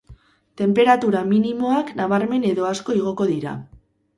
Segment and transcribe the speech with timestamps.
[0.61, 3.55] Tenperatura minimoak nabarmen edo asko igoko dira.